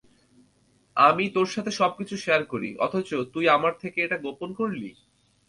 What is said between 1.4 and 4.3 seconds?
সাথে সবকিছু শেয়ার করি, অথচ তুই আমার থেকে এটা